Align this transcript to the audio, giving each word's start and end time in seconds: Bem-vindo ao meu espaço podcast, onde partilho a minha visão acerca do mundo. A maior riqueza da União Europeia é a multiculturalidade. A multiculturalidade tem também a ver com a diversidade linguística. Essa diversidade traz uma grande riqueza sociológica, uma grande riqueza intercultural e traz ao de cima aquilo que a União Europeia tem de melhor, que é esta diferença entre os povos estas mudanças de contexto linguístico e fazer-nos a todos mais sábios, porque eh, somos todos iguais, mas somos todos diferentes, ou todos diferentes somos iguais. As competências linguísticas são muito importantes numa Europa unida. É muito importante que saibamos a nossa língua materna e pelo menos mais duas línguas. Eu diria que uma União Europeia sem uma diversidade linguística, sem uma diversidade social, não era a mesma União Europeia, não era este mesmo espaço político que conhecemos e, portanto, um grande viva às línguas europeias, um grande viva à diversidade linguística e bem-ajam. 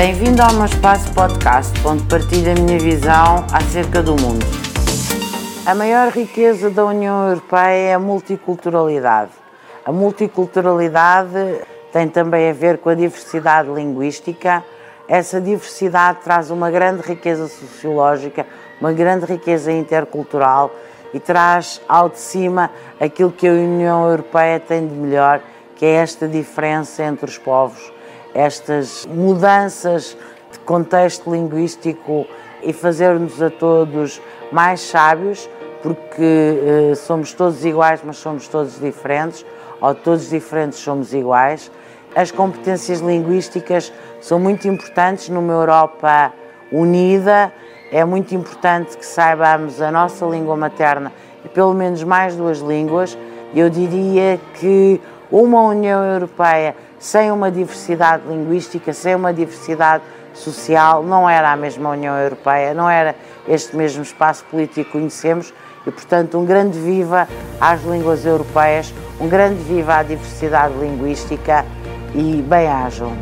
Bem-vindo 0.00 0.40
ao 0.40 0.54
meu 0.54 0.64
espaço 0.64 1.12
podcast, 1.12 1.78
onde 1.86 2.02
partilho 2.04 2.52
a 2.52 2.54
minha 2.54 2.78
visão 2.78 3.44
acerca 3.52 4.02
do 4.02 4.12
mundo. 4.12 4.46
A 5.66 5.74
maior 5.74 6.10
riqueza 6.10 6.70
da 6.70 6.86
União 6.86 7.28
Europeia 7.28 7.90
é 7.90 7.92
a 7.92 7.98
multiculturalidade. 7.98 9.32
A 9.84 9.92
multiculturalidade 9.92 11.60
tem 11.92 12.08
também 12.08 12.48
a 12.48 12.52
ver 12.54 12.78
com 12.78 12.88
a 12.88 12.94
diversidade 12.94 13.68
linguística. 13.68 14.64
Essa 15.06 15.38
diversidade 15.38 16.20
traz 16.24 16.50
uma 16.50 16.70
grande 16.70 17.02
riqueza 17.02 17.46
sociológica, 17.46 18.46
uma 18.80 18.94
grande 18.94 19.26
riqueza 19.26 19.70
intercultural 19.70 20.74
e 21.12 21.20
traz 21.20 21.78
ao 21.86 22.08
de 22.08 22.20
cima 22.20 22.70
aquilo 22.98 23.30
que 23.30 23.46
a 23.46 23.52
União 23.52 24.08
Europeia 24.08 24.58
tem 24.58 24.88
de 24.88 24.94
melhor, 24.94 25.42
que 25.76 25.84
é 25.84 25.96
esta 25.96 26.26
diferença 26.26 27.02
entre 27.02 27.26
os 27.26 27.36
povos 27.36 27.99
estas 28.34 29.06
mudanças 29.06 30.16
de 30.52 30.58
contexto 30.60 31.30
linguístico 31.30 32.26
e 32.62 32.72
fazer-nos 32.72 33.40
a 33.40 33.50
todos 33.50 34.20
mais 34.52 34.80
sábios, 34.80 35.48
porque 35.82 36.90
eh, 36.92 36.94
somos 36.94 37.32
todos 37.32 37.64
iguais, 37.64 38.00
mas 38.04 38.18
somos 38.18 38.48
todos 38.48 38.78
diferentes, 38.78 39.44
ou 39.80 39.94
todos 39.94 40.28
diferentes 40.28 40.78
somos 40.78 41.14
iguais. 41.14 41.70
As 42.14 42.30
competências 42.30 43.00
linguísticas 43.00 43.92
são 44.20 44.38
muito 44.38 44.66
importantes 44.68 45.28
numa 45.28 45.52
Europa 45.52 46.32
unida. 46.70 47.52
É 47.90 48.04
muito 48.04 48.34
importante 48.34 48.96
que 48.96 49.06
saibamos 49.06 49.80
a 49.80 49.90
nossa 49.90 50.26
língua 50.26 50.56
materna 50.56 51.12
e 51.44 51.48
pelo 51.48 51.72
menos 51.72 52.02
mais 52.02 52.36
duas 52.36 52.58
línguas. 52.58 53.16
Eu 53.54 53.70
diria 53.70 54.40
que 54.54 55.00
uma 55.30 55.62
União 55.62 56.04
Europeia 56.04 56.74
sem 57.00 57.32
uma 57.32 57.50
diversidade 57.50 58.22
linguística, 58.28 58.92
sem 58.92 59.14
uma 59.16 59.32
diversidade 59.32 60.04
social, 60.34 61.02
não 61.02 61.28
era 61.28 61.50
a 61.50 61.56
mesma 61.56 61.90
União 61.90 62.16
Europeia, 62.16 62.74
não 62.74 62.88
era 62.88 63.16
este 63.48 63.74
mesmo 63.74 64.02
espaço 64.02 64.44
político 64.44 64.84
que 64.84 64.92
conhecemos 64.92 65.52
e, 65.86 65.90
portanto, 65.90 66.38
um 66.38 66.44
grande 66.44 66.78
viva 66.78 67.26
às 67.58 67.82
línguas 67.82 68.24
europeias, 68.26 68.94
um 69.18 69.28
grande 69.28 69.60
viva 69.62 69.96
à 69.96 70.02
diversidade 70.02 70.74
linguística 70.74 71.64
e 72.14 72.42
bem-ajam. 72.42 73.16